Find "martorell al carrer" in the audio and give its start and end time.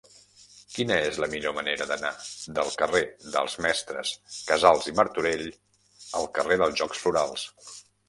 5.03-6.63